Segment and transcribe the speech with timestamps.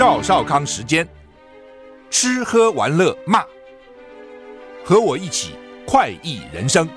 [0.00, 1.06] 赵少康时间，
[2.08, 3.44] 吃喝玩乐骂，
[4.82, 5.50] 和我一起
[5.86, 6.88] 快意人生。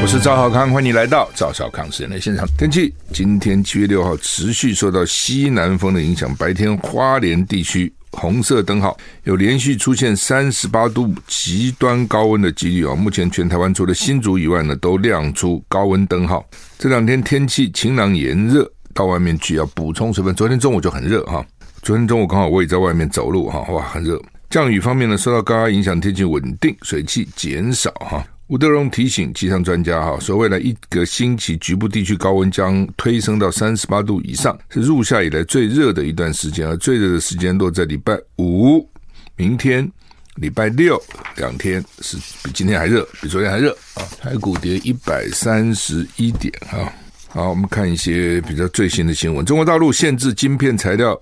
[0.00, 2.46] 我是赵少康，欢迎你来到赵少康时间的现场。
[2.56, 12.94] 天气今天七月六号持续受到西南风的影响，白天花莲地区红色灯号有连续出现三十八度极端高温的几率啊。
[12.94, 16.44] 目前全台湾除了新竹以外呢，都亮出高温灯号。
[16.78, 20.34] 这两天天气晴朗炎热，到外面去要补充水分。
[20.34, 21.44] 昨天中午就很热哈，
[21.82, 24.20] 昨天中午刚好我也在外面走路哈，哇，很热。
[24.48, 28.26] 降雨方面呢，受到高压影响，天气稳定，水汽减少哈。
[28.50, 38.84] 吴德荣提醒气象专家哈，说未来一个星期局部地区高温将推升到三十八度以上，是入夏以来最热的一段时间，而最热的时间落在礼拜五、
[39.36, 39.88] 明天。
[40.36, 41.00] 礼拜六
[41.36, 44.02] 两天是比今天还热，比昨天还热啊！
[44.20, 46.90] 台股跌一百三十一点啊！
[47.28, 49.44] 好，我们看一些比较最新的新闻。
[49.44, 51.20] 中国大陆限制晶片材料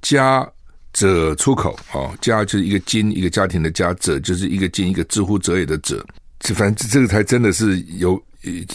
[0.00, 0.48] 加
[0.92, 6.02] 者出口啊，加就是一个金一个家庭的家，者就是一个金一个之乎者也的者。
[6.40, 8.20] 这反正这个才真的是有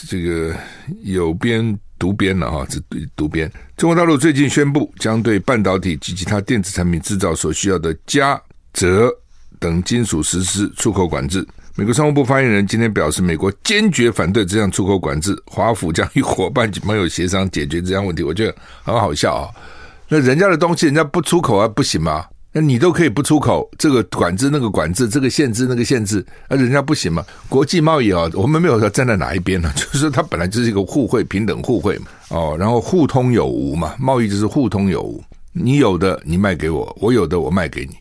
[0.08, 0.56] 这个
[1.04, 2.80] 有边读边了哈，这
[3.16, 3.52] 读边。
[3.76, 8.42] 中国大陆最近宣布将对半导体及其他电子产品制造所需要的镓、
[8.74, 9.12] 鍺。
[9.58, 11.48] 等金属实施出口管制。
[11.76, 18.22] 美国商务部发言人今天表示，美国坚决反对这项出口管制，华府将与伙伴及盟友协商解决这项问题。
[18.22, 19.48] 我觉得很好笑啊！
[20.10, 22.26] 那人家的东西，人家不出口啊，不行吗？
[22.58, 27.22] 那你都可以不出口，这个管制、那个管制，这个限制、那个限制，啊人家不行吗？
[27.50, 32.06] 国际贸易啊，我们没有说站在哪一边呢， 就是说它本来就是一个互惠、平等互惠嘛。
[32.30, 35.22] 哦，然后互通有无嘛，贸易就是互通有无，
[35.52, 37.98] 你有的你卖给我，我有的我卖给你。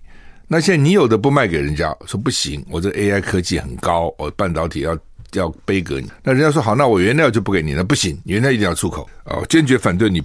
[0.46, 4.96] 那现在你有的不卖给人家，说不行，我这 AI 科技很高，我半导体要
[5.32, 6.08] 要背给你。
[6.22, 10.22] 那人家说好，那我原料就不给你，那不行，原料一定要出口哦，坚决反对你，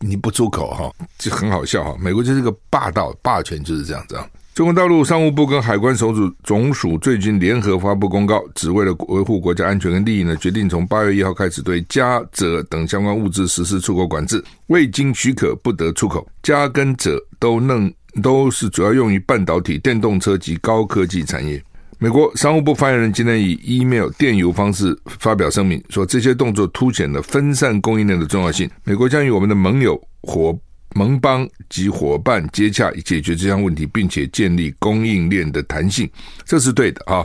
[0.00, 1.96] 你不出口哈，就很好笑哈。
[2.00, 4.26] 美国就是个霸道霸权，就是这样子啊。
[4.54, 16.26] 中国大陆商务部跟海关总署总署最近联合发布公告，只为了维护国家安全跟利益呢，决定从八月一号开始对镓、鍺等相关物质实施出口管制，未经许可不得出口。
[16.42, 17.92] 镓跟鍺都能。
[18.22, 21.64] 都是主要用于半导体、电动车及高科技产业。
[22.02, 28.68] 美国商务部发言人今天以 email 电邮方式发表声明，说这些动作凸显了分散供应链的重要性。
[28.82, 30.52] 美国将与我们的盟友、伙
[30.96, 36.10] 盟邦及伙伴接洽，以解决这项问题，并且建立供应链的弹性。
[36.44, 37.24] 这是对的啊，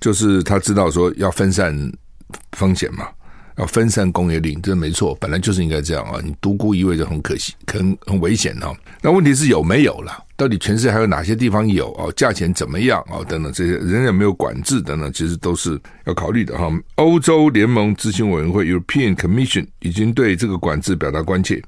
[0.00, 1.74] 就是他知道说要分散
[2.52, 3.08] 风险嘛。
[3.56, 6.18] 要分散工业链，这没错，本来就是应该这样啊！
[6.24, 8.74] 你独孤一味就很可惜，很很危险哦。
[9.02, 10.12] 那问题是有没有了？
[10.40, 12.10] 到底全世界还有哪些地方有哦？
[12.16, 13.22] 价钱怎么样哦？
[13.28, 16.72] 等等这些，人有没有管制等等，其实都是要考虑的哈。
[16.94, 21.62] 欧洲联盟执行委员会 （European Commission） 已经对这个管制表达关切。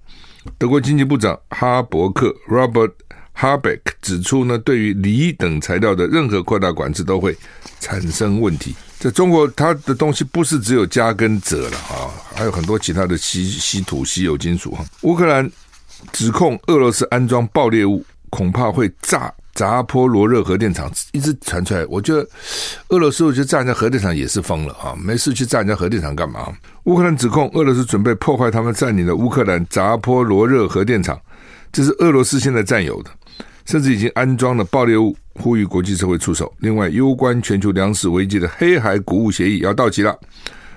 [0.57, 2.93] 德国经济部长哈伯克 （Robert
[3.37, 7.37] Habeck） 指出呢，对于锂等材料的任何扩大管制都会
[7.79, 8.75] 产生问题。
[8.99, 14.83] 在中国，它的东西不是只有镓跟鍺了啊，还有很多其他的稀稀土、稀有金属哈。
[15.03, 15.51] 乌克兰
[16.11, 21.85] 指控俄罗斯安装爆裂物，恐怕会炸扎波罗热核电厂，一直传出来。
[21.91, 22.27] 我觉得
[22.89, 26.51] 俄罗斯我觉得炸人家核电厂也是疯了啊，没事去炸人家核电厂干嘛？
[26.85, 31.21] 乌克兰指控俄罗斯准备破坏他们占领的乌克兰扎波罗热核电厂，
[31.71, 33.11] 这是俄罗斯现在占有的。
[33.65, 36.53] 甚至已经安装了爆裂物，呼吁国际社会出手。
[36.59, 40.19] 另外，攸关全球粮食危机的黑海谷物协议要到期了，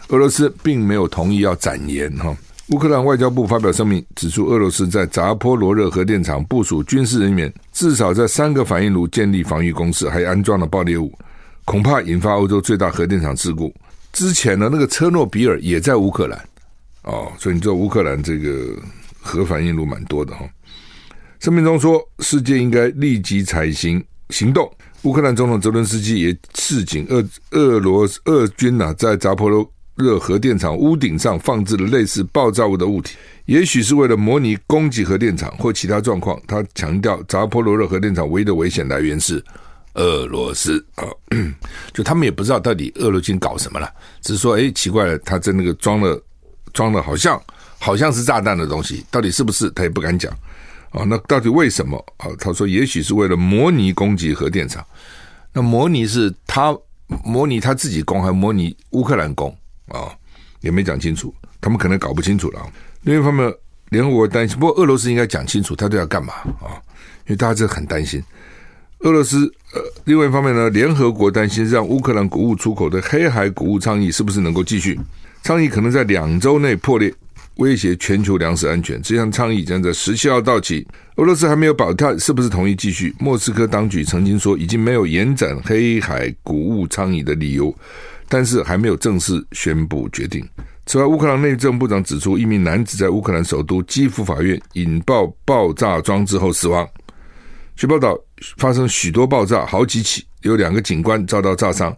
[0.10, 2.16] 俄罗斯并没有同意要展延。
[2.18, 2.38] 哈，
[2.70, 11.14] 乌克兰外交部发表声明指出，俄罗斯在扎波罗热核电厂部署军事人员，至少在三个反应炉建立防御工事，还安装了爆裂物，
[11.64, 13.72] 恐怕引发欧洲最大核电厂事故。
[14.12, 16.40] 之前呢，那个车诺比尔也在乌克兰
[17.04, 18.76] 哦，所以你知道乌克兰这个
[19.22, 20.44] 核反应炉蛮多的哈。
[21.40, 24.68] 声明中说，世界应该立即采行行动。
[25.04, 33.16] 乌克兰总统泽伦斯基也示警，俄俄罗俄军啊，在扎波罗热核电厂屋顶上放置了类似爆炸物的物体，
[33.46, 36.40] 也许是为了模拟攻击核电厂或其他状况。
[36.46, 39.44] 他强调，扎波罗热核电厂唯一的危险来源是
[39.94, 41.08] 俄罗斯啊，
[41.94, 43.90] 就他们也不知道到底俄罗斯搞什么了，
[44.22, 46.22] 只是说，哎，奇怪了，他在那个装了
[46.74, 47.42] 装了，好像
[47.80, 50.30] 好像是炸弹的东西，到底是不是他也不敢讲
[50.92, 51.06] 啊？
[51.08, 52.28] 那到底为什么啊？
[52.38, 54.86] 他说，也许是为了模拟攻击核电厂。
[55.54, 56.78] 那模拟是他
[57.24, 60.12] 模拟他自己攻，还模拟乌克兰攻啊？
[60.62, 62.60] 也没讲清楚，他们可能搞不清楚了。
[63.04, 63.54] 另一方面，
[63.90, 66.82] 联合国担心，不过俄罗斯应该讲清楚，他都要干嘛啊？
[67.28, 68.24] 因为大家这很担心。
[69.00, 75.00] 俄罗斯呃，另外一方面呢，联合国担心让乌克兰谷物出口的黑海谷物倡议是不是能够继续？
[75.44, 77.14] 倡议可能在两周内破裂，
[77.58, 79.00] 威胁全球粮食安全。
[79.04, 80.88] 这项倡议将在十七号到期。
[81.18, 83.14] 俄罗斯还没有保他是不是同意继续。
[83.20, 87.74] 莫斯科当局曾经说已经没有延展黑海谷物倡议的理由，
[88.28, 90.48] 但是还没有正式宣布决定。
[90.86, 96.88] 此外，乌克兰内政部长指出，一名男子在乌克兰首都基辅法院引爆爆炸装置后死亡。
[97.76, 98.18] 据报道，
[98.58, 101.96] 发生许多爆炸，好几起，有两个警官遭到炸伤。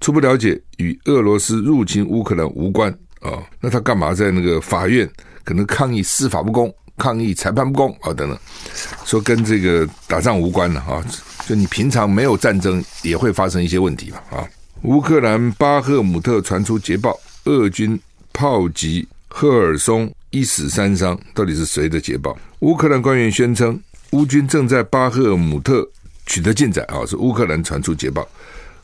[0.00, 5.08] 初步了解，与俄罗斯入侵乌克兰无关啊、那他干嘛在那个法院
[5.42, 8.38] 可能抗议司法不公、抗议裁判不公啊、等等，
[9.04, 11.04] 说跟这个打仗无关的啊。
[11.46, 14.46] 就你平常没有战争，也会发生一些问题嘛啊。
[14.82, 17.98] 乌克兰巴赫姆特传出捷报，俄军
[18.32, 22.36] 炮击赫尔松，一死三伤，到底是谁的捷报？
[22.60, 23.78] 乌克兰官员宣称。
[24.12, 25.86] 乌军正在巴赫姆特
[26.24, 27.04] 取得进展啊！
[27.06, 28.26] 是乌克兰传出捷报。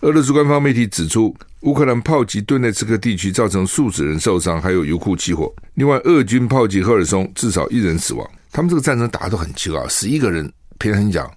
[0.00, 5.50] 俄罗斯官方媒体指出，乌克兰炮击顿内茨克地区，造成数十人受伤，还有油库起火。
[5.74, 8.28] 另外，俄军炮击赫尔松，至少一人死亡。
[8.52, 11.30] 他们这个战争打得都很奇怪，十一个人，平常讲，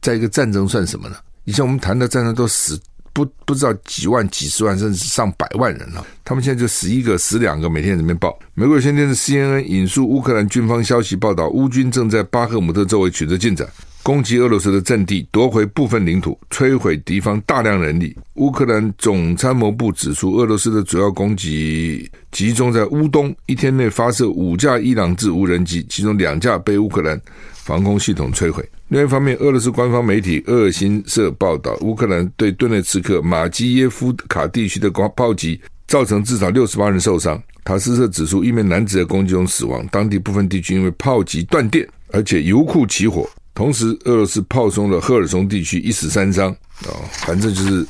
[0.00, 1.16] 在一个战争算什么呢？
[1.44, 2.80] 以前我们谈的战争都死。
[3.12, 6.04] 不不知道几万、几十万，甚至上百万人了。
[6.24, 8.38] 他们现在就死一个、死两个，每天在那边报。
[8.54, 13.68] 美国有线电视 CNN 引述乌克兰军方消息报道，乌军正在巴赫姆特周围取得进展，
[14.02, 18.16] 攻击俄罗斯的阵地，夺回部分领土，摧毁敌方大量人力。
[18.34, 27.20] 乌克兰总参谋部指出，俄罗斯的主要攻击集中在乌东，一天内发射五架伊朗制无人机，其中两架被乌克兰
[27.64, 28.68] 防空系统摧毁。
[28.88, 37.40] 另一方面，俄罗斯官方媒体俄新社报道，乌克兰对顿内茨克、马基耶夫卡地区的炮击造成至少六十八人受伤。
[37.64, 43.28] 塔斯社指出，一名男子在攻击中死亡，当地部分地区因为炮击断电，而且油库起火。
[43.54, 46.50] 同时，俄罗斯炮松了赫尔松地区，一死三伤。
[46.86, 47.86] 哦，反正就是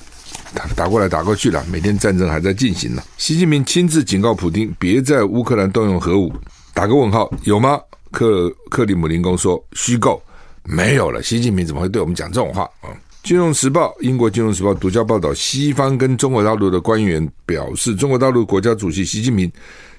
[0.52, 3.02] 打打过来打过去了，每天战争还在进行呢。
[3.16, 6.30] 习近平亲自警告普京，别在乌克兰动用核武。
[6.74, 7.80] 打个问号，有吗？
[8.12, 10.22] 克克里姆林宫说虚构。
[10.64, 12.94] 没有了，习近平怎么会对我们讲这种话啊？
[13.24, 19.50] 金融时报，英国金融时报独家报道，西方跟中国大陆的官员表示，中国大陆国家主席习近平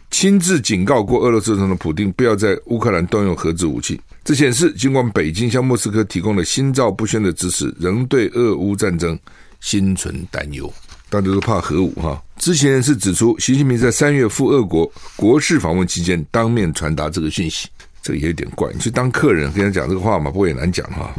[0.10, 4.00] 亲自警告过俄罗斯总统普丁，不要在乌克兰动用核子武器。
[4.24, 9.20] 这显示，尽管北京向莫斯科提供了心照不宣的支持，仍对俄乌战争
[9.60, 10.72] 心存担忧。
[11.10, 12.22] 大家都怕核武哈。
[12.38, 17.68] 知情人士指出，习近平在三月赴俄国国事访问期间，当面传达这个讯息。
[18.04, 21.12] 这个也有点怪，你去当客人跟他讲这个话嘛，不过也难讲哈。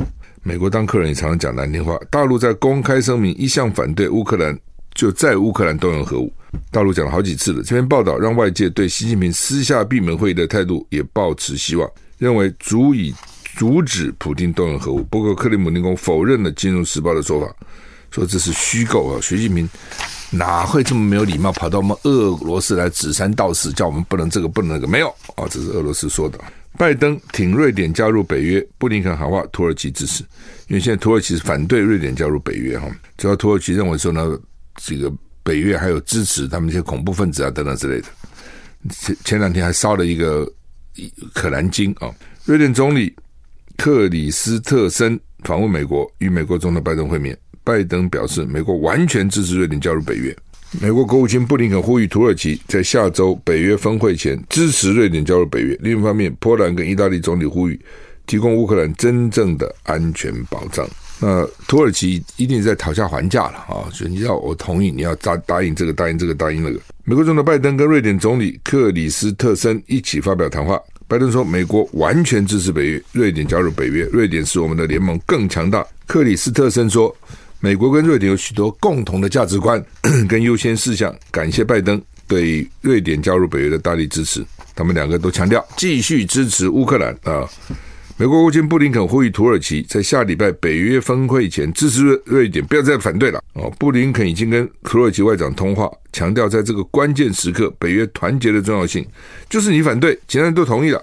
[0.43, 1.99] 美国当客人也常常讲难听话。
[2.11, 4.55] 大陆在公开声明一向反对乌克兰
[4.93, 6.31] 就在乌克兰动用核武，
[6.71, 7.63] 大陆讲了好几次了。
[7.63, 13.15] 这篇报道让外界对习近平私下闭门会议的态度也抱持希望，认为足以
[13.57, 15.03] 阻止普丁动用核武。
[15.05, 17.51] 不过克里姆林宫否认了《金融时报》的说法，
[18.11, 19.19] 说这是虚构啊。
[19.23, 19.67] 习近平
[20.31, 24.87] 哪会这么没有礼貌，跑到我们俄罗斯来指三道四，叫我们不能这个不能那个？
[24.87, 26.39] 没有啊，这是俄罗斯说的。
[26.77, 30.25] 拜登挺瑞典加入北约，布林肯喊话土耳其支持，
[30.69, 34.37] 因为现在土耳其是反对瑞典加入北约哈，主要土耳其认为说呢，
[34.77, 35.13] 这个
[35.43, 38.09] 北约还有支持他们一些恐怖分子啊等等之类的。
[38.91, 40.51] 前前两天还烧了一个
[41.33, 42.13] 可兰经啊，
[42.45, 43.15] 瑞典总理
[43.77, 50.37] 克里斯特森访问美国，与美国总统拜登会面，拜登表示美国完全支持瑞典加入北约。
[50.81, 55.79] 美国国务卿布林肯呼吁土耳其在下周北约峰会前支持瑞典加入北约。
[55.81, 57.79] 另一方面，波兰跟意大利总理呼吁
[58.27, 60.89] 提供乌克兰真正的安全保障。
[61.21, 63.87] 那土耳其一定在讨价还价了啊！
[63.93, 66.81] 所以你要我同意，你要答答应这个，答应这个，答应那个。
[67.05, 70.79] 美国总统拜登跟瑞典总理克里斯特森一起发表谈话。
[71.07, 75.87] 拜登说，美国完全支持北约，瑞典加入北约，瑞典使我们的联盟更强大。
[76.07, 77.17] 克里斯特森说。
[77.65, 79.83] 美国跟瑞典有许多共同的价值观
[80.29, 81.11] 跟优先事项。
[81.31, 84.45] 感谢拜登对瑞典加入北约的大力支持。
[84.75, 87.49] 他们两个都强调继续支持乌克兰啊。
[88.19, 93.43] 美国国务卿布林肯呼吁土耳其在下礼拜北约峰会前支持瑞典，不要再反对了。
[93.55, 99.03] 哦，布林肯已经跟土耳其外长通话，强调在这个关键时刻北约团结的重要性。
[99.49, 101.03] 就是你反对，其他人都同意了，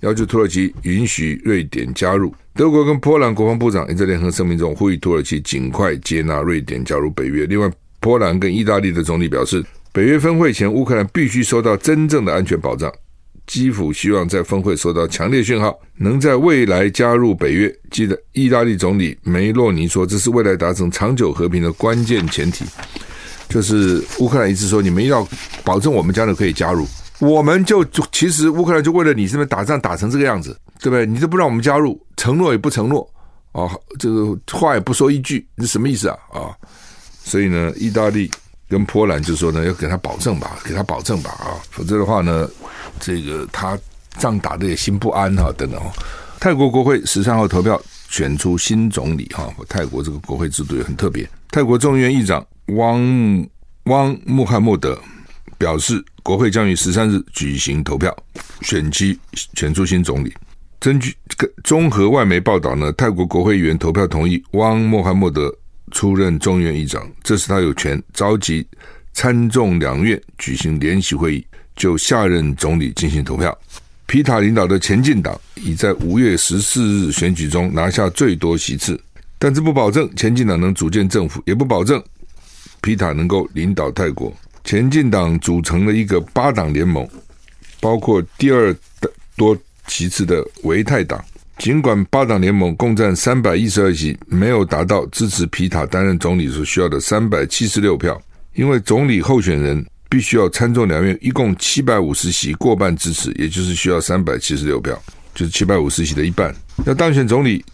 [0.00, 2.34] 要求土耳其允许瑞典加入。
[2.54, 7.46] 德国跟波兰国防部长也在联合声明中呼吁土耳其尽快接纳瑞典加入北约。
[7.46, 12.92] 另外，波兰跟意大利的总理表示，北约峰会前，乌克兰必须收到真正的安全保障。
[13.46, 17.74] 基辅希望在峰会收到强烈讯号，能在未来加入北约。
[17.90, 22.64] 记得，意大利总理梅洛尼说，这是未来达成长久和平的关键前提。
[23.48, 25.26] 就是乌克兰一直说，你们要
[25.64, 26.86] 保证我们将来可以加入，
[27.20, 31.04] 我们就就其实乌克兰就为了你这边打仗打成这个样子，对不对？
[31.04, 33.08] 你都不让我们加入，承诺也不承诺，
[33.52, 36.16] 啊，这个话也不说一句，你什么意思啊？
[36.32, 36.54] 啊，
[37.24, 38.30] 所以呢，意大利
[38.68, 42.48] 跟波兰就说呢，要给他保证吧，给他保证吧，啊，否则的话呢，
[43.00, 43.78] 这个他
[44.18, 45.80] 仗打得也心不安哈，等等。
[46.40, 52.46] 泰国国会十三号投票选出新总理哈，泰国这个国会制度也很特别，泰国众议院议长。
[52.76, 53.00] 汪
[53.84, 55.00] 汪穆罕默德
[55.58, 58.16] 表示，国会将于十三日举行投票，
[58.62, 60.32] 选期选出新总理。
[60.78, 61.12] 根据
[61.64, 65.52] 综合外媒报道呢，泰国国会议员投票同意汪穆罕默德
[65.90, 68.64] 出任众院议长，这使他有权召集
[69.12, 73.56] 参众两院举行联席会议，就下任总理进行投票。
[74.06, 78.98] 皮塔领导的前进党已在五月十四日选举中拿下最多席次，
[79.38, 82.02] 但这不保证前进党能组建政府，也不保证。
[82.80, 84.32] 皮塔能够领导泰国，
[84.68, 87.08] 前进党组成了一个八党联盟，
[87.80, 88.76] 包括第二
[89.34, 89.56] 多
[89.86, 91.24] 其次的维泰党。
[91.56, 98.20] 尽管八党联盟共占三百一十二席，没有达到支持皮塔担任总理所需要的三百七十六票，
[98.56, 105.02] 因为总理候选人必须要参众两院一共七百五十席过半支持，也就是需要三百七十六票，
[105.34, 106.54] 就是七百五十席的一半。
[106.84, 107.64] 要当选总理，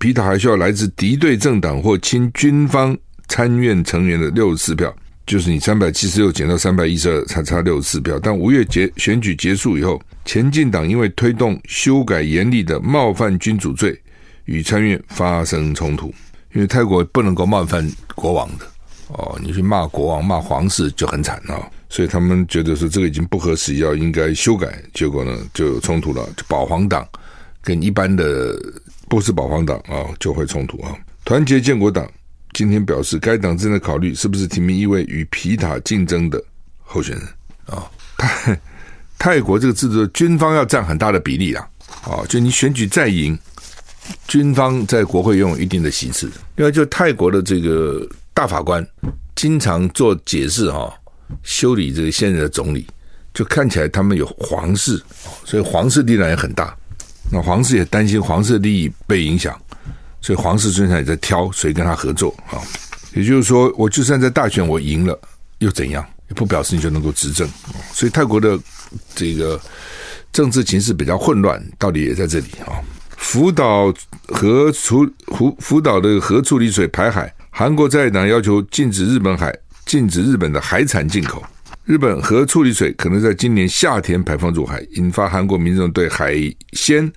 [0.00, 2.98] 皮塔还需要来自敌对政党或亲军方。
[3.32, 4.92] 参院成员的六十四票，
[5.30, 8.18] 就是你三百七十六减到三百一十二，才差六十四票。
[8.20, 13.96] 但五月结选举结束以后，前进党因为推动修改严厉的冒犯君主罪，
[14.46, 16.12] 与参院发生冲突。
[16.52, 18.66] 因为泰国不能够冒犯国王的
[19.06, 24.82] 哦，你去骂国王、骂皇室就很惨啊、所以他们觉得说这个已经不合时宜，要应该修改。
[24.92, 27.06] 结果呢，就有冲突了，保皇党
[27.62, 28.60] 跟一般的
[29.08, 30.92] 不是保皇党啊、就会冲突啊。
[31.24, 32.04] 团结建国党。
[32.52, 36.42] 今天表示，该党正在考虑是不是提名一位与皮塔竞争的
[36.82, 37.24] 候选人
[37.66, 37.90] 啊。
[38.16, 38.60] 泰
[39.18, 41.68] 泰国这个制度，军方要占很大的比例啊。
[42.02, 43.38] 啊，就你选举再赢，
[44.26, 46.30] 军方在国会拥有一定的席次。
[46.56, 48.86] 另外，就泰国的这个大法官
[49.34, 50.92] 经常做解释哈，
[51.42, 52.86] 修理这个现任的总理，
[53.34, 55.02] 就看起来他们有皇室，
[55.44, 56.76] 所以皇室力量也很大。
[57.30, 59.58] 那皇室也担心皇室利益被影响。
[60.20, 62.60] 所以皇室尊上也在挑谁跟他合作啊，
[63.14, 65.18] 也就是说，我就算在大选我赢了
[65.58, 66.04] 又怎样？
[66.28, 67.48] 也不表示你就能够执政。
[67.92, 68.58] 所以泰国的
[69.14, 69.60] 这个
[70.32, 72.78] 政治情势比较混乱，道理也在这里啊。
[73.16, 73.92] 福岛
[74.28, 79.52] 核处福福岛的核处理水排海，韩国在野党要求禁止日本海
[79.86, 81.42] 禁止日本的海产进口。
[81.84, 86.34] 日本核处理水可能在今年夏天排放入海，引发韩国民众对海
[86.72, 87.10] 鲜。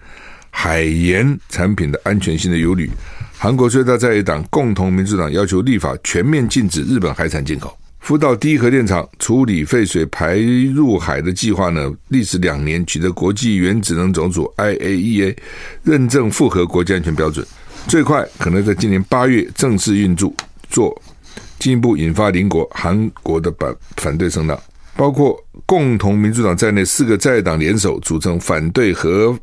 [0.55, 2.89] 海盐产品的安全性的忧虑，
[3.37, 7.77] 韩国最大在野党共同民主党要求立法全面禁止日本海产进口。
[7.99, 15.35] 福岛第一核电厂处理废水排入海的计划呢，历时两年，取得国际原子能总署 IAEA
[15.83, 17.45] 认证，符合国家安全标准，
[17.87, 20.33] 最快可能在今年八月正式运作，
[20.69, 21.01] 做
[21.59, 24.57] 进一步引发邻国韩国的反反对声浪，
[24.95, 29.37] 包括共同民主党在内四个在野党联手组成反对核。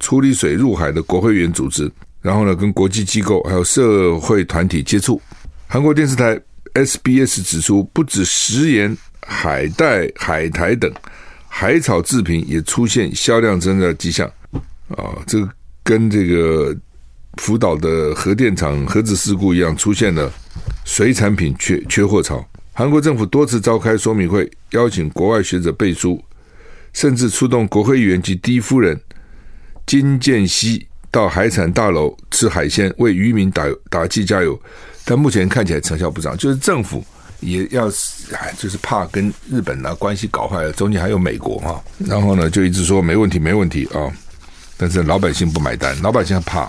[0.00, 1.90] 处理水入海的国会议员组织，
[2.22, 5.20] 然后呢，跟国际机构还有社会团体接触。
[5.66, 6.40] 韩国电视台
[6.74, 10.92] SBS 指出，不止食盐、海带、海苔等
[11.48, 14.30] 海草制品也出现销量增长迹象。
[14.88, 15.48] 啊，这
[15.82, 16.76] 跟这个
[17.38, 20.32] 福岛的核电厂核子事故一样，出现了
[20.84, 22.46] 水产品缺缺货潮。
[22.72, 26.22] 韩国政府多次召开说明会，邀请国外学者背书，
[26.92, 29.00] 甚至出动国会议员及第一夫人。
[29.86, 34.60] 金建熙到海产大楼吃海鲜，为渔民打打气加油，
[35.04, 36.36] 但目前看起来成效不彰。
[36.36, 37.02] 就是政府
[37.40, 37.86] 也要，
[38.32, 44.12] 哎，就是怕跟日本的关系搞坏了，中间还有美国哈，然后呢就一直说没问题没问题啊，
[44.76, 46.64] 但是老百姓不买单，老百姓怕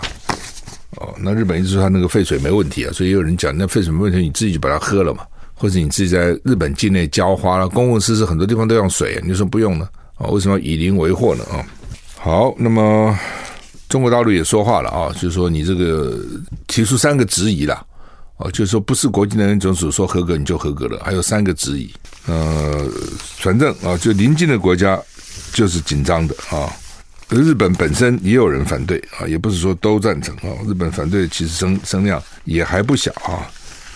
[0.98, 1.14] 哦。
[1.20, 9.90] 那日本一直说他那个废水没问题啊，所以也有人讲那废水没问题，你自己就把它喝了嘛，或者你自己在日本境内浇花了，公共设施很多地方都用水，你就说不用呢？
[10.16, 11.44] 啊，为什么要以邻为壑呢？
[11.46, 11.66] 啊？
[12.28, 13.18] 好，那么
[13.88, 16.20] 中国大陆也说话了啊，就是说你这个
[16.68, 17.82] 提出三个质疑了，
[18.36, 21.90] 哦，就是说不是国际能源总署说合格你就合格了，还有三个质疑，
[22.26, 22.86] 呃，
[23.38, 25.02] 反正啊，就邻近的国家
[25.54, 26.68] 就是紧张的啊，
[27.30, 30.52] 日本本身也有人反对啊，也不是说都赞成啊。
[30.68, 33.48] 日本反对其实声声量也还不小啊，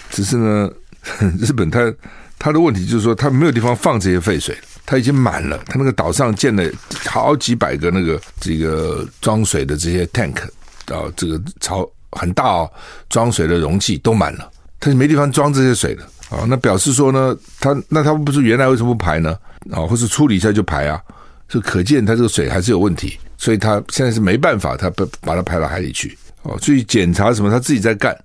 [0.09, 0.71] 只是呢，
[1.37, 1.93] 日本它
[2.39, 5.61] 它的问题就是说，它没有地方放这些废水，它已经满了。
[5.67, 6.63] 它那个岛上建了
[7.05, 10.41] 好几百个那个这个装水的这些 tank
[10.87, 12.71] 啊，这个超很大哦，
[13.09, 16.45] 装水的容器都满了，它就没地方装这些水了啊。
[16.47, 19.37] 那表示说呢，它那它不是原来为什么不排呢？
[19.71, 21.01] 啊，或是处理一下就排啊？
[21.47, 26.57] 就可见它这个水还是有问题，所以它现在是没办法，它不把它排到海里去哦。
[26.61, 28.17] 至于检查什么，他自己在干，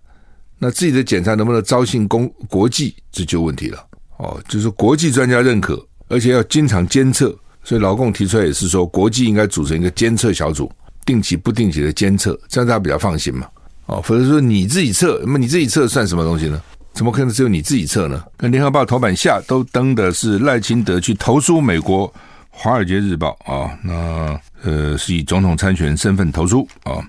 [0.60, 3.84] 那自己的检查能不能招信公国际，这就问题了
[4.18, 4.40] 哦。
[4.48, 5.74] 就是国际专家认可，
[6.08, 10.70] 而且要经常监测，所以老共提出来也是说，国际应该组成一个监测小组，
[11.04, 13.46] 定期不定期的监测，这样大家比较放心嘛。
[13.86, 16.60] 哦，否则说你自己测，那么你自己测算什么东西呢？
[16.92, 18.24] 怎么可能只有你自己测呢？
[18.36, 22.08] 跟联合报头版下都登的是赖清德去投书美国。
[22.58, 27.04] 《华尔街日报》啊，那呃是以总统参选人身份投书啊，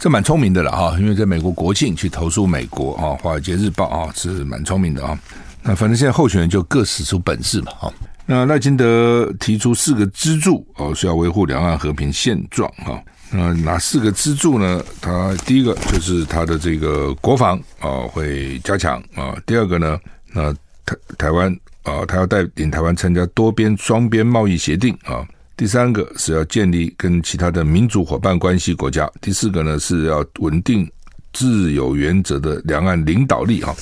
[0.00, 5.16] 这蛮聪明的了哈，因为在美国国庆去投书美国啊，《华尔街日报》啊是蛮聪明的啊。
[5.62, 7.92] 那反正现在候选人就各使出本事嘛哈。
[8.30, 13.02] 那赖清德提出四个支柱哦，是要维护两岸和平现状哈。
[13.32, 14.80] 那哪四个支柱呢？
[15.00, 19.98] 他第一个就是他的这个国防啊会加强啊，第二个呢，
[20.32, 20.52] 那
[20.86, 21.52] 台台湾。
[21.82, 25.26] 啊，他要带领台湾参加多边、双边贸易协定啊。
[25.56, 29.10] 第三个是要建立跟其他的民主伙伴关系国家。
[29.22, 30.88] 第四个呢是要稳定
[31.32, 33.74] 自有原则的两岸领导力啊。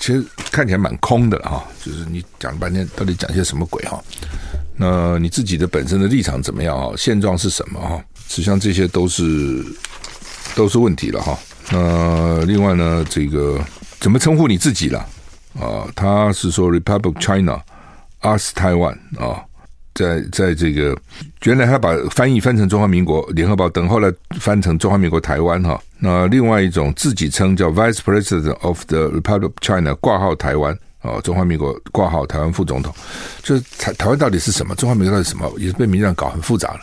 [0.00, 4.02] 其实看起来蛮空的哈，就是你讲了半天到底讲些什么鬼哈？
[4.76, 6.92] 那你自己的本身的立场怎么样啊？
[6.96, 8.02] 现状是什么哈？
[8.28, 9.64] 实际上这些都是
[10.54, 11.38] 都是问题了哈。
[11.70, 13.58] 那另外呢，这个
[13.98, 14.98] 怎么称呼你自己了？
[15.58, 17.62] 啊，他是说 Republic China
[18.20, 19.42] us Taiwan 啊，
[19.96, 20.96] 在在这个
[21.42, 25.82] 原来他把翻译翻成中华民国联合报等，后来翻成中华民国台湾哈。
[25.98, 32.94] 那另外一种自己称叫 Vice President of the Republic China 挂号台湾啊，中华民国挂号台湾副总统，
[33.42, 34.74] 就是台台湾到底是什么？
[34.74, 35.52] 中华民国到底是什么？
[35.58, 36.80] 也是被民进党搞很复杂了。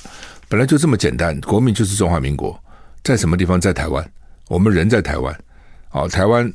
[0.50, 2.60] 本来就这么简单，国民就是中华民国，
[3.04, 3.62] 在什么地方？
[3.62, 4.04] 在台湾，
[4.50, 5.34] 我们人在台湾，
[5.90, 6.52] 啊，台湾。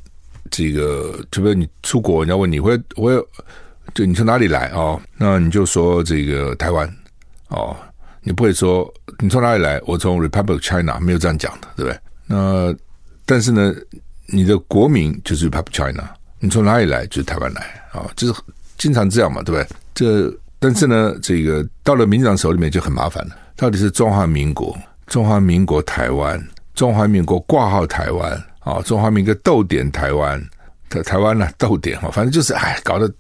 [0.51, 3.23] 这个，除非你出国，人家问你会，我有，
[3.99, 5.01] 就你从哪里来哦？
[5.17, 6.89] 那你就说这个台湾
[7.49, 7.77] 哦，
[8.23, 9.81] 你不会说你从哪里来？
[9.87, 11.99] 我从 Republic China，没有这样讲的，对不对？
[12.25, 12.73] 那
[13.27, 13.75] 但是呢，
[14.27, 17.05] 你的国名就是 Republic China，你从哪里来？
[17.09, 18.41] 就是台湾来啊、哦，就是
[18.77, 19.77] 经常这样嘛，对不对？
[19.97, 26.41] 这但是呢，这个到了民进党手里面就很麻烦了，到底是中华民国、中华民国台湾、
[26.73, 28.41] 中华民国挂号台湾。
[28.61, 30.41] 啊，中华民国逗点台湾，
[30.89, 33.13] 台台湾呢逗点哈，反正就是哎，搞得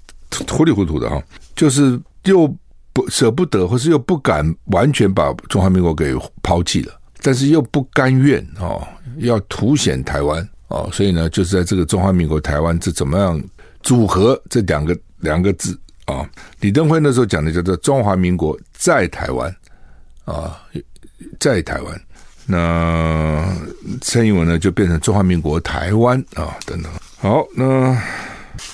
[0.50, 1.22] 糊里糊涂的哈，
[1.54, 2.46] 就是又
[2.92, 8.86] 不舍不得，或是又不敢完全把中华民国给抛弃了，但是又不甘愿哦，
[9.18, 13.40] 要凸显台湾哦，所以呢，就是在这个中华民国台湾这怎么样
[13.82, 16.28] 组合这两个两个字啊？
[16.60, 19.54] 李登辉那时候讲的叫做中华民国在台湾
[20.24, 20.60] 啊，
[21.38, 22.00] 在台湾。
[22.50, 23.46] 那
[24.00, 26.90] 蔡英文呢，就变成中华民国台湾啊，等等。
[27.18, 27.94] 好，那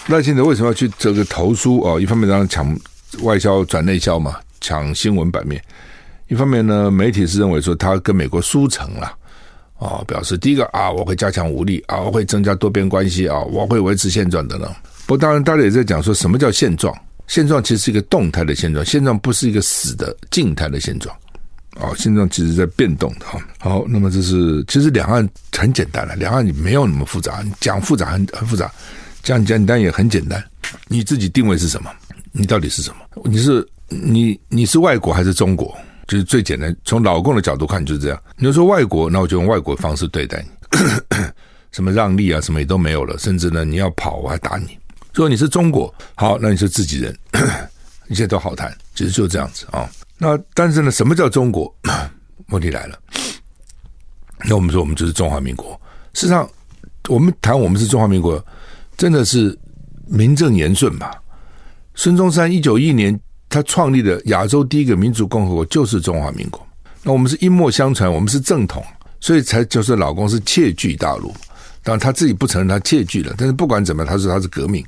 [0.08, 1.98] 赖清德为什么要去这个投书啊？
[2.00, 2.76] 一方面当然抢
[3.22, 5.60] 外销转内销嘛，抢新闻版面；
[6.28, 9.16] 一方面呢，媒体是认为说他跟美国输成了
[9.78, 14.70] 啊，表示第一个啊，我会加强武力啊，我会增加多边关系啊，我会维持现状等等。
[15.06, 16.94] 不当然，大家也在讲说什么叫现状？
[17.26, 21.14] 现状其实是一个动态的现状，现状不是一个死的静态的现状。
[21.80, 23.38] 哦，现状其实在变动的哈。
[23.58, 28.70] 好，那么这是其实两岸很简单了，两岸没有那么复杂，讲复杂很很复杂，
[29.24, 30.42] 讲简单也很简单。
[30.86, 31.90] 你自己定位是什么？
[32.30, 33.22] 你到底是什么？
[33.24, 35.76] 你是你你是外国还是中国？
[36.06, 38.22] 就是最简单，从老共的角度看就是这样。
[38.36, 41.18] 你要说外国，那我就用外国的方式对待你，
[41.72, 44.78] 什么让利啊，什么也都没有了，甚至呢你要跑我还打你。
[45.14, 47.18] 如果你是中国，好，那你是自己人，
[48.08, 48.76] 一切都好谈。
[48.94, 49.88] 其实就这样子啊。
[50.18, 51.74] 那但是呢，什么叫中国？
[52.48, 52.98] 问题来了。
[54.46, 55.72] 那我们说，我们就是中华民国。
[56.12, 56.46] 事实上，
[57.08, 58.44] 我们谈我们是中华民国，
[59.04, 59.54] 真的是
[60.06, 61.12] 名正言顺吧？
[61.94, 66.66] 孙中山一九一年他创立的亚洲第一个民主共和国就是中华民国。
[67.02, 68.82] 那我们是一脉相传，我们是正统，
[69.20, 71.34] 所以才就是老公是窃据大陆。
[71.82, 74.82] 当然他自己不承认他窃据了，但是不管怎么样，他说他是革命。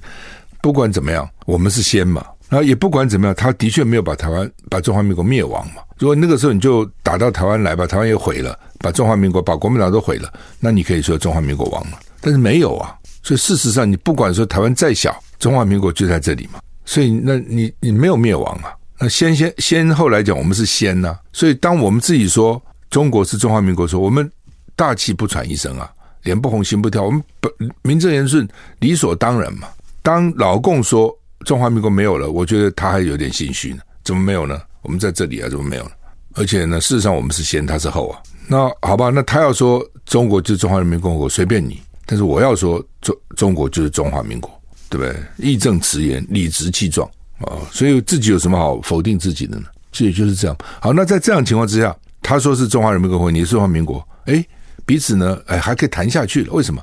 [0.62, 2.24] 不管怎么样，我们是先嘛。
[2.48, 5.82] 然后也不管怎么样，他的确没有把台湾、把中华民国灭亡嘛。
[5.98, 11.98] 如果那个时候你就打到台湾来，把台湾也毁了，把中华民国、把国民党都毁了，那你可以说中华民国亡了。
[12.22, 16.60] 但是没有啊，所以事实上，你不管说台湾再小，中华民国就在这里嘛。
[16.84, 24.30] 所以那你你没有灭亡啊，那先先先后来讲，我们是先呐、所以当我们自己说中国是中华民国说，说我们
[24.76, 25.90] 大气不喘一声啊，
[26.22, 29.66] 脸不红心不跳，我们本名正言顺，理所当然嘛。
[30.02, 31.12] 当老共说
[31.44, 33.80] 中华民国没有了，我觉得他还有点心虚呢。
[34.04, 34.62] 怎么没有呢？
[34.82, 35.90] 我们在这里啊，怎么没有呢？
[36.34, 38.22] 而且呢，事实上我们是先，他是后啊。
[38.46, 41.80] 那好吧，那他要说中国就是中华人民共和国，随便你。
[42.06, 44.50] 但是我要说中中国就是中华民国，
[44.88, 45.20] 对不对？
[45.36, 47.06] 义正辞严，理直气壮
[47.40, 47.58] 啊！
[47.72, 49.66] 所以自己有什么好否定自己的呢？
[49.90, 50.56] 这也就是这样。
[50.80, 54.44] 好，那在这样情况之下，他说是中华人民共和国，你是中华民国，哎，
[54.84, 56.52] 彼此呢，哎，还可以谈下去了。
[56.52, 56.80] 为什么？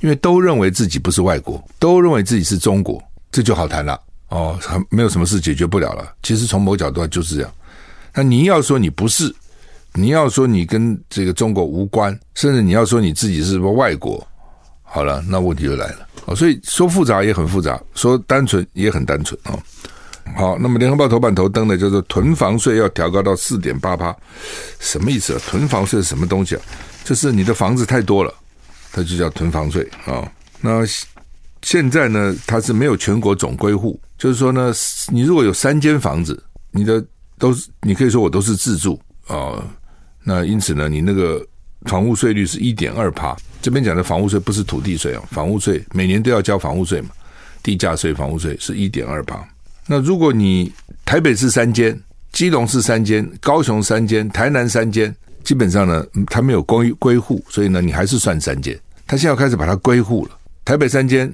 [0.00, 4.58] 因为都认为自己不是外国，都认为自己是中国，这就好谈了哦，
[4.90, 6.12] 没有什么事解决不了了。
[6.22, 7.52] 其实从某角度就是这样。
[8.12, 9.32] 那你要说你不是，
[9.94, 14.26] 你要说你跟这个中国无关，甚至你要说你自己是什么外国。
[14.94, 16.06] 好了，那问题就来了。
[16.36, 19.58] 所以说复杂也很复杂，说单纯也很单纯啊。
[20.36, 24.16] 好，那么联合报头版头登的叫做“囤房税要调高到四点八趴”，
[24.78, 25.40] 什么意思啊？
[25.48, 26.62] 囤房税是什么东西啊？
[27.02, 28.32] 就是你的房子太多了，
[28.92, 30.30] 它就叫囤房税啊。
[30.60, 30.82] 那
[31.62, 34.72] 现在呢，它是没有全国总归户，就是说呢，
[35.08, 37.04] 你如果有三间房子，你的
[37.36, 39.60] 都是你可以说我都是自住啊。
[40.22, 41.44] 那因此呢，你那个
[41.86, 43.36] 房屋税率是一点二趴。
[43.64, 47.08] 这边讲的房屋税不是土地税啊，房屋税每年都要交房屋税嘛，
[47.62, 49.42] 地价税、房屋税是一点二趴。
[49.86, 50.70] 那如果你
[51.06, 51.98] 台北市三间、
[52.30, 58.78] 基隆市三间、高雄三间、台南三间，基本上呢，它没有归归户，所以呢，你还是算三间。
[59.06, 61.32] 他现在要开始把它归户了，台北三间、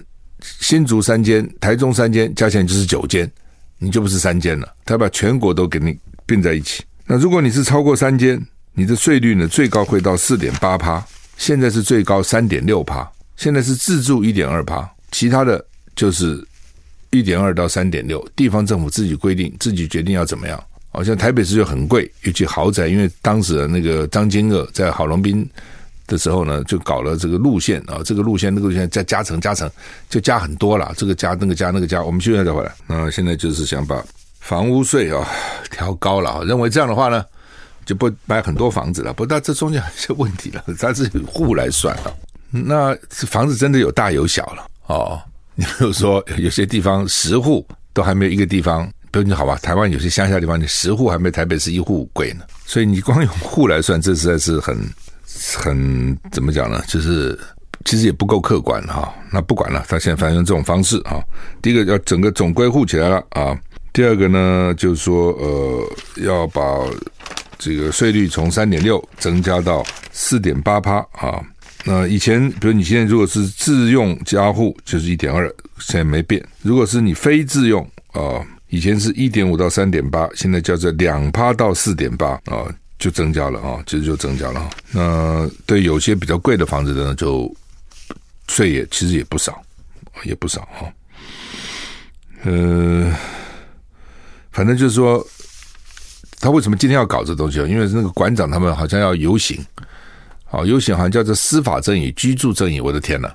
[0.61, 3.29] 新竹三间、台中三间，加起来就是九间，
[3.77, 4.73] 你就不是三间了。
[4.85, 6.85] 他把全国都给你并在一起。
[7.09, 8.40] 那如果你是超过三间，
[8.73, 11.05] 你的税率呢，最高会到四点八趴。
[11.40, 15.64] 现在是最高三点六趴，现在是自住一点二趴，其他的
[15.96, 16.46] 就是
[17.09, 20.62] 一点二到三点六，地方政府自己规定，自己决定要怎么样。
[20.92, 25.48] 好像台北市就很贵，尤其豪宅，因为当时的那个张金鶚在郝龙斌
[26.07, 29.68] 的时候呢，就搞了这个路线啊，这个路线那个路线再加成加成，
[30.11, 32.70] 就加很多了，这个加那个加那个加，我们现在再回来。
[32.87, 34.05] 那现在就是想把
[34.40, 35.26] 房屋税啊
[35.70, 37.24] 调高了，认为这样的话呢。
[37.90, 42.16] 就不买很多房子了，不，但这中间还是问题了， 它是以户来算了。
[42.50, 42.94] 那
[43.26, 45.20] 房子真的有大有小了哦。
[45.57, 52.44] 你比如说，有些地方十户都还没有一个地方，比如你好吧，台湾有些乡下地方，你十户还没台北市一户贵呢。
[52.64, 54.79] 所以你光用户来算，这实在是很
[55.59, 56.81] 很怎么讲呢？
[56.87, 57.37] 就是
[57.85, 61.20] 其实也不够客观哈、那不管了，他现在反正用这种方式啊、
[61.61, 63.59] 第一个要整个总归户起来了啊。
[63.92, 66.62] 第二个呢，就是说呃要把。
[67.61, 71.44] 这个税率从三点六增加到四点八趴啊，
[71.85, 75.46] 那以前比如你现在如果是自用加户就是一点二，
[75.79, 76.42] 现在没变。
[76.62, 82.64] 如果是你非自用啊，以前是一点五到三点八，现在叫做两趴到四点八啊，
[82.99, 84.70] 就增加了啊，其实就增加了。
[84.90, 87.55] 那对有些比较贵的房子的呢，就
[88.49, 89.62] 税也其实也不少，
[90.25, 90.90] 也不少哈。
[92.44, 93.14] 呃，
[94.51, 95.23] 反正就是说。
[96.40, 97.59] 他为什么今天要搞这东西？
[97.59, 99.62] 因为那个馆长他们好像要游行，
[100.46, 102.81] 好游行好像叫做司法正义、居住正义。
[102.81, 103.31] 我的天呐，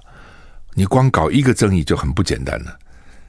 [0.74, 2.76] 你光搞一个正义就很不简单了，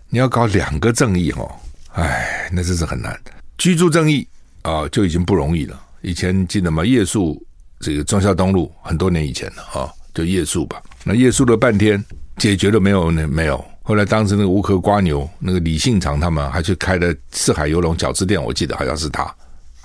[0.09, 1.51] 你要搞两个正义哦，
[1.93, 3.15] 哎，那真是很难。
[3.59, 4.27] 居住正义
[4.63, 5.79] 啊，就已经不容易了。
[6.01, 6.83] 以前记得吗？
[6.83, 7.41] 夜宿
[7.81, 10.83] 这个忠孝东路很多年以前了啊，就夜宿吧。
[11.05, 12.03] 那夜宿了半天，
[12.39, 13.29] 解决了没有呢？
[13.29, 13.63] 没有。
[13.83, 19.33] 后来当时那个无壳瓜牛，那个李信长他们还去开了四海游龙饺子店，我记得好像是他。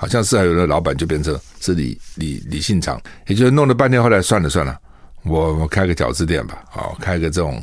[0.02, 4.76] 好像是还有的老板就变成是李李李信长，也就是弄了半天，后来算了算了，
[5.22, 7.62] 我我开个饺子店吧，好开个这种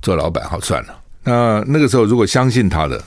[0.00, 0.96] 做老板好算了。
[1.24, 3.02] 那那个时候如果相信他的，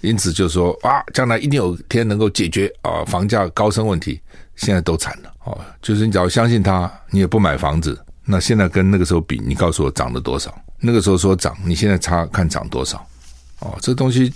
[0.00, 4.18] 因此就说啊，将来一定有天能够解决啊房价高升问题，
[4.56, 5.60] 现在都惨了哦。
[5.82, 10.58] 就是你只要相信他，你也不买房子，那现在跟那个时候比，你告诉我涨了多少？
[10.78, 13.06] 那个时候说涨，你现在差看涨多少？
[13.58, 14.32] 哦，这东西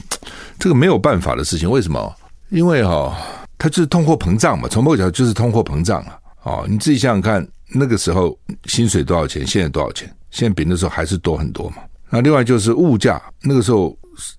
[0.58, 2.14] 这个没有办法的事情，为什么？
[2.50, 3.16] 因为哈、哦。
[3.64, 6.18] 它就是通货膨胀嘛，从某个角度就是通货膨胀啊！
[6.42, 9.46] 哦，你自己想想看，那个时候薪水多少钱？
[9.46, 10.06] 现在多少钱？
[10.30, 11.76] 现在比那时候还是多很多嘛。
[12.10, 13.96] 那另外就是物价，那个时候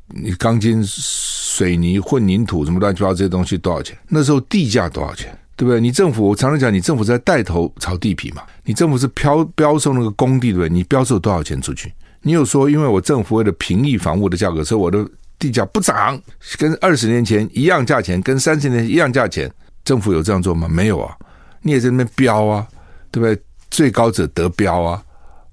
[0.10, 3.98] 你钢筋、水泥、混凝土什么乱七八糟这些东西多少钱？
[4.08, 5.36] 那时候地价多少钱？
[5.56, 5.82] 对不对？
[5.82, 10.70] 你政府我常常讲，你政府在带头炒地皮嘛，你政府是标标售那个工地，对不对？
[10.70, 11.92] 你标售多少钱出去？
[12.22, 15.04] 你有说，因为我政府为了平抑房屋的价格，所以我的。
[15.38, 16.19] 地价不涨，
[16.58, 19.52] 跟二十年前一样价钱，跟三十年一样价钱，
[19.84, 20.67] 政府有这样做吗？
[20.67, 21.15] 没有啊，
[21.62, 22.67] 你也在那边标啊，
[23.12, 23.41] 对不对？
[23.71, 25.04] 最高者得标啊，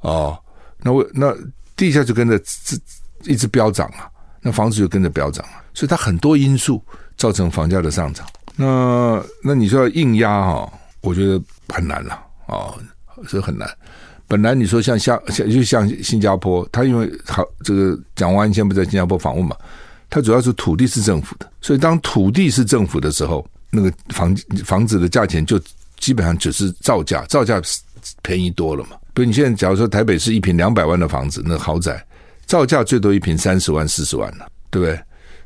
[0.01, 0.39] 哦，
[0.79, 1.35] 那我那
[1.75, 2.41] 地价就跟着
[3.25, 4.09] 一直飙涨啊，
[4.41, 6.81] 那房子就跟着飙涨啊，所以它很多因素
[7.17, 8.25] 造成房价的上涨。
[8.55, 12.79] 那那你说要硬压哈，我觉得很难了哦，
[13.27, 13.69] 是很难。
[14.33, 19.55] 本来你说像像像就像新加坡，他因为好这个蒋万安先不在新加坡访问嘛，
[20.09, 25.61] 他主要是土地是政府的，所以当土地是政府的时候，那个房房子的价钱就
[25.99, 27.61] 基本上只是造价，造价
[28.23, 28.97] 便宜多了嘛。
[29.13, 32.03] 比如你现在假如说台北市一平两百万的房子，那豪宅
[32.47, 34.99] 造价最多一平三十万四十万了，对不对？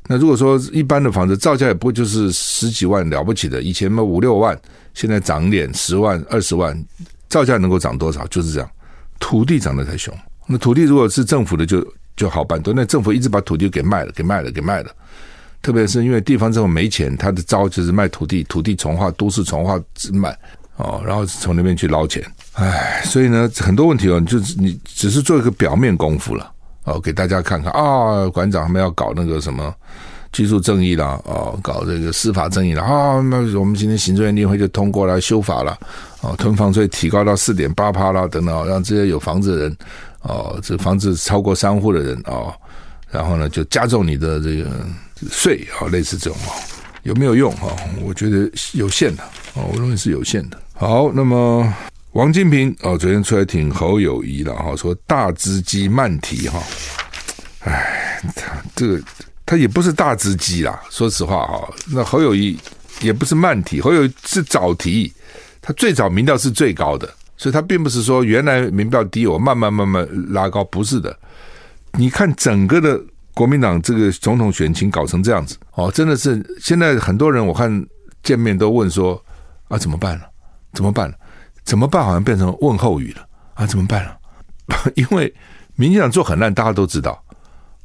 [0.06, 4.56] 那如果说一般的房子造价也不就是十几万了不起的，以前嘛五六万，
[4.94, 6.80] 现在涨点十万二十万，
[7.28, 8.24] 造价能够涨多少？
[8.28, 8.70] 就是这样。
[9.18, 10.14] 土地涨得太凶，
[10.46, 14.90] 那土地如果是政府的就就好办多，那政府一直把土地给卖了，给卖了，给卖了。
[15.62, 19.80] 特别是因为地方政府没钱，他的招就是卖土地，土地重化、都市重划
[20.12, 20.36] 卖
[20.76, 22.24] 哦，然后从那边去捞钱。
[22.52, 26.52] 唉，所以呢，很多问题哦，你就你只是做一个表面功夫了
[26.84, 29.74] 哦，给大家看看啊，馆长他们要搞那个什么
[30.30, 35.76] 居住正义啦，哦，搞这个司法正义了啊，那我们今天行政院例会就通过来修法了。
[36.26, 39.76] 哦，囤房税提高到四点八趴啦，等等，让这些有房子的人，
[40.22, 42.52] 哦，这房子超过三户的人，哦，
[43.12, 44.68] 然后呢，就加重你的这个
[45.30, 46.50] 税，啊，类似这种，哦，
[47.04, 47.52] 有没有用？
[47.52, 47.68] 哈，
[48.04, 49.22] 我觉得有限的，
[49.54, 50.60] 哦，我认为是有限的。
[50.74, 51.72] 好，那么
[52.12, 56.60] 王金平，哦，昨天出来挺侯友谊的，哈，说大只鸡慢提，哈，
[57.60, 59.00] 哎，他这个
[59.44, 62.58] 他也不是大只鸡啦，说实话，哈，那侯友谊
[63.00, 65.12] 也不是慢提，侯友宜是早提。
[65.66, 71.18] 他最早民调是最高的，所以他并不是说原来民调低，我慢慢慢慢拉高，不是的。
[71.94, 73.00] 你看整个的
[73.34, 77.84] 国民党这个总统选情搞成这样子，哦，真的是现在很多人我看
[78.22, 79.20] 见面都问说
[79.66, 80.24] 啊，怎么办了？
[80.72, 81.14] 怎么办了？
[81.64, 82.04] 怎么办？
[82.04, 84.16] 好像变成问候语了啊，怎么办了？
[84.94, 85.34] 因为
[85.74, 87.20] 民进党做很烂，大家都知道。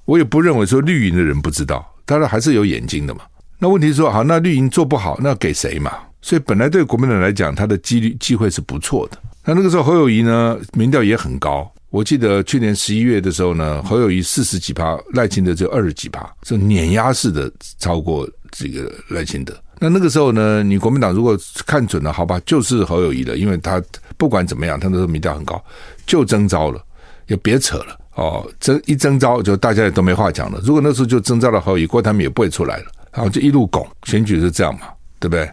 [0.06, 3.22] 我也不认为说绿营的人不知道，当然还是有眼睛的嘛。
[3.58, 5.92] 那问题是说，好，那绿营做不好，那给谁嘛？
[6.22, 9.18] 所以本来对国民党来讲，他的几率机会是不错的。
[9.44, 11.70] 那那个时候侯友谊呢，民调也很高。
[11.90, 19.54] 我记得去年十一月的时候呢，侯友谊四十几趴，赖清德只有二十几趴，是碾压式的超过这个赖清德。
[19.80, 23.82] 那那个时候呢，你国民党如果看准了，好吧，就是侯友谊了，因为他
[24.16, 25.62] 不管怎么样，他那时候民调很高，
[26.06, 26.82] 就征召了，
[27.28, 30.62] 也别扯了哦，征一征召就大家也都没话讲了。
[30.64, 34.82] 如果那时候就征召了侯友谊，郭台铭也不会出来了，然后就一路拱，选举是这样嘛，
[35.20, 35.50] 对不对？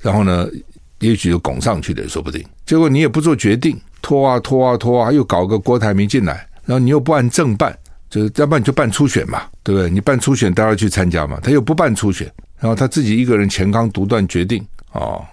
[0.00, 0.46] 然后呢，
[1.00, 2.44] 也许就拱上去的，说不定。
[2.66, 7.76] 结果你也不做决定，拖啊拖啊拖啊，又搞个郭台铭进来，然后你又不按正办，
[8.10, 9.90] 就是要不然你就办初选嘛，对不对？
[9.90, 11.38] 你办初选，大家去参加嘛。
[11.42, 15.24] 他又不办初选，然后他自己一个人前康独断决定哦。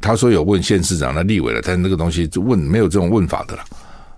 [0.00, 3.64] 他说有问县市长的立委了，但那个东西就问没有这种问法的了。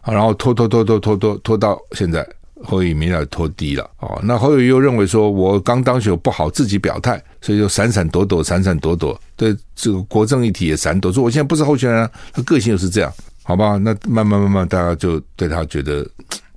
[0.07, 2.27] 然后拖拖拖拖拖拖拖到现在。
[2.67, 13.77] 侯友宜民调拖低了哦，那侯友宜又认为说，我刚当选不好自己表态，所以就闪闪躲躲，闪闪躲躲，对这个国政议题也闪躲，说我现在不是候选人，他个性又是这样，好吧？
[13.77, 16.07] 那慢慢慢慢，大家就对他觉得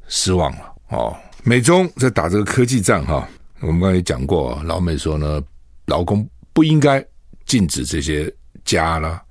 [0.07, 1.15] 失望了哦。
[1.43, 3.27] 美中在打这个科技战哈，
[3.61, 5.41] 我们刚才也讲过，老美说呢，
[5.85, 7.05] 劳工不应该
[7.45, 8.33] 禁止这些
[8.65, 9.21] 镓啦、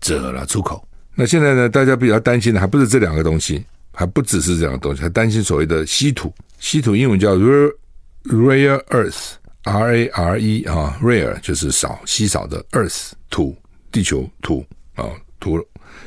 [0.00, 0.86] 者啦出口。
[1.14, 3.64] 那现在呢，大家比较担心的还不是这两个东西。
[3.98, 6.30] 还不只是这样的东西，还担心所谓的稀土。
[6.58, 7.72] 稀土英文叫 rare
[8.24, 13.56] rare earth，R A R E 啊，rare 就是少稀少的 earth 土，
[13.90, 14.62] 地球土
[14.96, 15.06] 啊
[15.40, 15.58] 土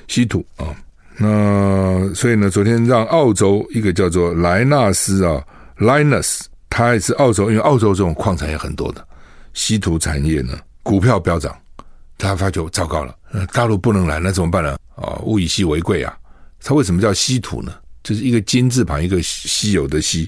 [0.08, 0.76] 稀土啊。
[1.18, 5.44] 那所以呢，昨天让澳洲一个叫做莱纳斯啊
[5.80, 9.04] ，Linus，他也是澳洲，因为澳洲这种矿产也很多的
[9.56, 11.58] 稀土产业呢，股票飙涨。
[12.20, 13.16] 他发觉糟糕了，
[13.52, 14.78] 大陆不能来，那怎么办呢？
[14.96, 16.16] 啊，物以稀为贵啊。
[16.62, 17.74] 它为什么叫稀土呢？
[18.02, 20.28] 就是一个金字旁，一个稀有的稀，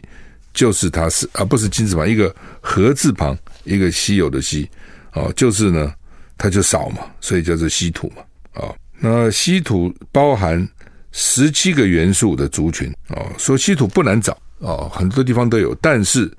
[0.54, 4.70] 就是它是而不是金字旁，一个禾字旁，一个稀有的稀，
[5.14, 5.94] 哦，就是呢，
[6.38, 8.22] 它就少嘛，所以叫做稀土嘛，
[8.56, 10.68] 哦，那稀土包含
[11.14, 16.30] 十七个元素的族群，哦，说稀土不难找，哦，很多地方都有，但是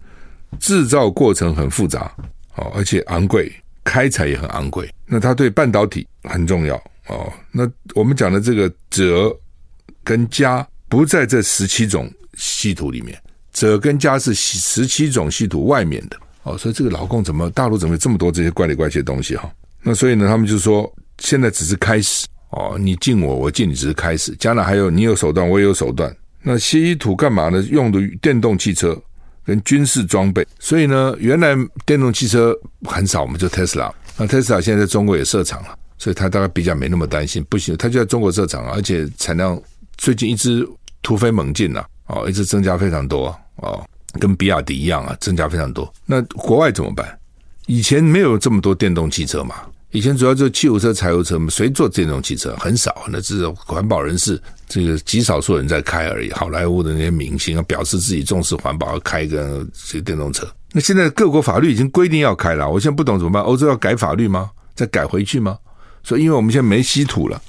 [0.60, 2.14] 制造过程很复杂，
[2.56, 3.50] 哦，而且昂贵，
[3.84, 6.76] 开采也很昂贵，那它对半导体很重要，
[7.08, 9.34] 哦，那我们讲的这个锗。
[10.04, 13.20] 跟镓不在这十七种稀土里面，
[13.54, 19.50] 鍺跟镓是十七种稀土外面的哦，所以这个老共怎么大陆怎么有这么多这些怪里怪气的东西哈？
[19.82, 26.14] 那所以呢，他们就说现在只是开始哦，你敬我，我敬你，只是开始，将来还有你有手段，我也有手段。
[26.42, 27.62] 那稀土干嘛呢？
[27.70, 29.00] 用的电动汽车
[29.44, 30.46] 跟军事装备。
[30.58, 31.54] 所以呢，原来
[31.86, 33.92] 电动汽车很少，我们就特斯拉。
[34.16, 37.44] 那特斯拉现在在中国也设厂了，所以他大概比较没那么担心。
[37.48, 39.60] 不行，他就在中国设厂，而且产量。
[40.02, 40.68] 最近一直
[41.00, 43.80] 突飞猛进呐，哦，一直增加非常多哦，
[44.18, 45.90] 跟比亚迪一样啊，增加非常多。
[46.04, 47.16] 那国外怎么办？
[47.66, 49.54] 以前没有这么多电动汽车嘛。
[49.92, 52.56] 以前主要就汽油车、柴油车嘛，谁做电动汽车？
[52.58, 56.32] 很少，那只是环保人士，这个极少数人在开而已。
[56.32, 60.44] 好莱坞的那些明星啊，表示自己重视环保，开一个这个电动车。
[60.72, 63.40] 那现在各国法律已经规定要开了，我现在不懂怎么办？
[63.44, 64.50] 欧洲要改法律吗？
[64.74, 65.56] 再改回去吗？
[66.02, 67.40] 所以，因为我们现在没稀土了，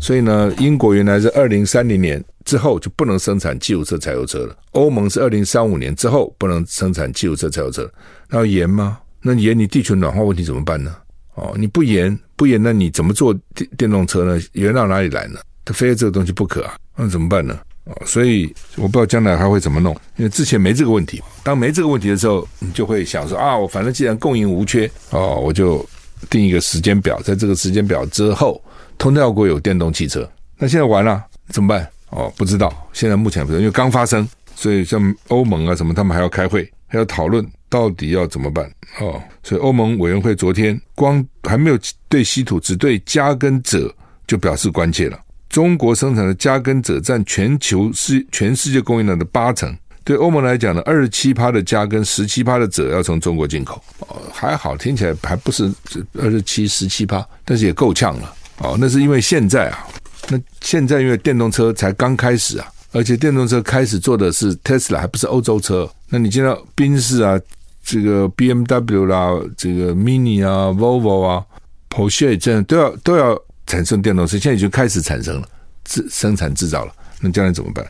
[0.00, 4.56] 所以呢，英国原来是二零三零年之后就不能生产汽油车、柴油车了。
[4.72, 7.90] 欧盟是二零三五年之后不能生产汽油车、柴油车。
[8.28, 8.98] 那要严吗？
[9.20, 10.94] 那严，你地球暖化问题怎么办呢？
[11.34, 14.40] 哦，你不严不严，那你怎么做电电动车呢？
[14.52, 15.40] 原料哪里来呢？
[15.64, 17.58] 它非要这个东西不可啊，那怎么办呢？
[17.84, 21.22] 哦，所以我不知道将来还会怎么弄，因为之前没这个问题。
[21.42, 25.84] 当没这个问题的时候，你就会想说啊，我反正既然供应无缺，哦，我就
[26.30, 28.62] 定一个时间表，在这个时间表之后，
[28.98, 30.28] 通通要国有电动汽车。
[30.58, 31.88] 那现在完了怎么办？
[32.10, 37.46] 哦，不知道，现在目前不知道，因为刚发生，所以像欧盟啊什么，他们还要开会，还要讨论。
[37.70, 38.64] 到底要怎么办？
[38.98, 43.94] 哦，所以欧盟委员会昨天光还没有对稀土，只对加跟者
[44.26, 45.20] 就表示关切了。
[45.50, 53.84] 中国生产的加跟者占全球世全世界供应量的八成，对欧盟来讲呢，二十七趴的加跟十七趴的者要从中国进口。
[53.98, 55.70] 哦，还好，听起来还不是
[56.14, 58.34] 二十七、十七趴，但是也够呛了。
[58.58, 59.86] 哦，那是因为现在啊，
[60.28, 65.90] 那现在因为电动车才刚开始啊，而且电动车开始做的是 Tesla，还不是欧洲车。
[66.08, 67.38] 那你见到宾士啊？
[67.84, 71.42] 这个 B M W 啦，这个 Mini 啊，Volvo 啊
[71.88, 75.48] ，Porsche 这样都要都要产生电动车，现在已经开始产生了，
[75.86, 76.92] 制生产制造了。
[77.18, 77.82] 那将来怎么办？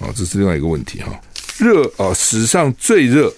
[0.00, 1.18] 哦，这是另外一个问题哈。
[1.56, 3.32] 热哦，史上最热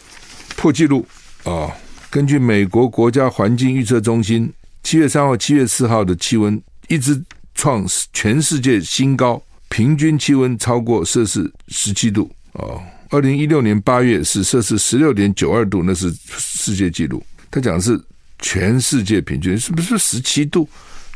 [0.56, 1.06] 破纪录
[1.44, 1.70] 哦。
[2.10, 7.20] 根据美国国家环境预测中心，七月三号、七月四号的气温一直
[7.54, 12.82] 创全世界新高，平均气温超过摄氏十七度哦。
[13.10, 17.24] 二零一六年八月是摄氏十六点九二度，那是世界纪录。
[17.50, 17.98] 他讲的是
[18.40, 20.68] 全世界平均，是不是十七度？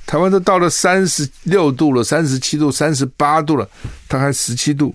[0.06, 3.68] 台湾都到了三十六度了，三十七度、三十八度了，
[4.08, 4.94] 他还十七度，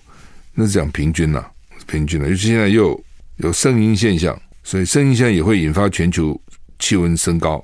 [0.54, 1.50] 那是讲平均了，
[1.86, 2.28] 平均了。
[2.28, 3.04] 尤其现在又有
[3.38, 6.40] 有圣婴现象，所以圣婴现象也会引发全球
[6.80, 7.63] 气温升高，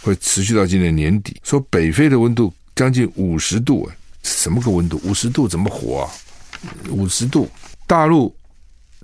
[0.00, 1.36] 会持续到今年年底。
[1.42, 5.00] 说北非的温度将近五十度，哎，什么个温度？
[5.04, 6.10] 五十度怎么活啊？
[6.90, 7.48] 五十度。
[7.86, 8.34] 大陆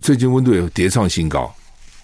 [0.02, 1.54] 最近温度也叠创新高，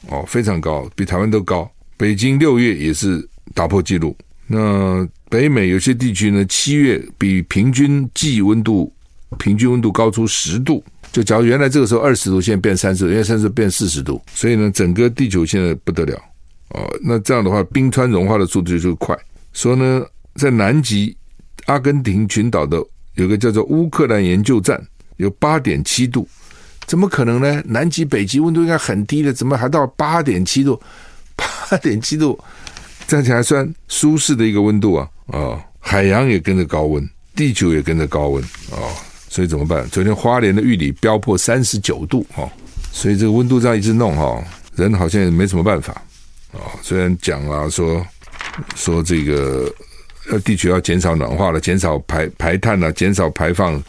[0.08, 1.70] 哦，非常高，比台湾都高。
[1.96, 4.16] 北京六月也是打破纪录。
[4.46, 8.92] 那北美有些地区呢，七月比平均季温度
[9.38, 10.82] 平均温度高出十度。
[11.12, 16.20] 就假如原来这个时候二十度，现在变三十度，因为三十度变四十度，所以呢，整个地球现在不得了。
[16.70, 19.16] 哦，那这样的话，冰川融化的速度就快。
[19.52, 20.04] 说呢，
[20.34, 21.16] 在南极
[21.66, 22.82] 阿根廷群岛的
[23.14, 24.80] 有个叫做乌克兰研究站，
[25.16, 26.28] 有八点七度。
[26.86, 27.62] 怎么可能呢？
[27.66, 30.80] 南极、北极温度应该很低的，怎么还到八点七度？
[31.36, 32.38] 八点七度，
[33.06, 35.08] 站起来算舒适的一个温度啊！
[35.26, 38.90] 啊、哦，海洋也跟着高温，地球也跟着高温啊、哦！
[39.28, 39.88] 所以怎么办？
[39.90, 42.50] 昨天花莲的玉里飙破三十九度哦，
[42.90, 46.02] 所以这个温度这样一直弄哈、哦，人好像也没什么办法、
[46.52, 46.60] 哦。
[46.82, 48.04] 虽然讲了说
[48.76, 49.72] 说这个
[50.30, 53.82] 呃，地球要减少暖化了，减少排排碳了，减少排放。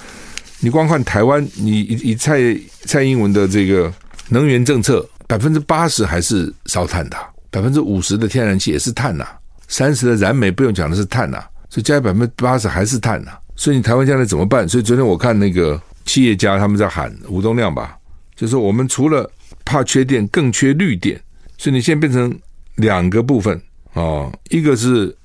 [0.59, 2.39] 你光看台湾，你以以蔡
[2.85, 3.91] 蔡英文的这个
[4.29, 7.17] 能源政策，百分之八十还是烧炭的，
[7.49, 9.25] 百分之五十的天然气也是碳呐，
[9.67, 13.31] 三十的燃煤不用讲的是碳呐，所以加百分之八十还是碳呐。
[13.55, 14.67] 所以你台湾将来怎么办？
[14.67, 17.97] 所以昨天我看那个企业家他们在喊吴东亮吧，
[18.35, 19.29] 就是说我们除了
[19.65, 21.19] 怕缺电，更缺绿电，
[21.57, 22.35] 所以你现在变成
[22.75, 23.61] 两个部分
[23.93, 25.15] 哦，一个是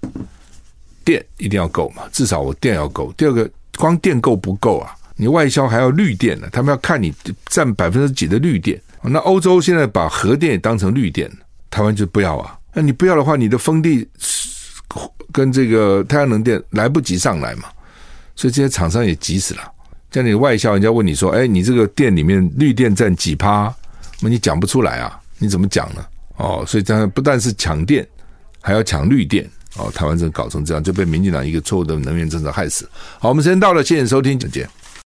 [1.05, 3.13] 电一定要够嘛，至少我电要够。
[3.17, 4.95] 第二个，光电够不够啊？
[5.17, 7.15] 你外销还要绿电呢，他们要看你
[7.47, 8.81] 占百分之几的绿电。
[9.03, 11.31] 那欧洲现在把核电也当成绿电，
[11.71, 12.59] 台湾就不要啊。
[12.75, 14.07] 那你不要的话，你的风力
[15.33, 17.69] 跟这个太阳能电来不及上来嘛，
[18.35, 19.63] 所以这些厂商也急死了。
[20.11, 23.73] 像你外销，人家问你说：“哎，你这个电里面绿电占几趴？”
[24.21, 26.05] 那你讲不出来啊，你怎么讲呢？
[26.37, 28.07] 哦，所以这样不但是抢电，
[28.61, 29.49] 还要抢绿电。
[29.79, 32.89] 哦，台湾真搞成这样，就被民进党一个错误的能源政策害死。
[33.19, 34.67] 好，我们时间到了，谢谢收听，再见。